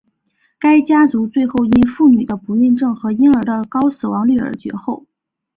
[0.57, 5.05] 该家族最后因妇女的不孕症和婴儿的高死亡率而绝后。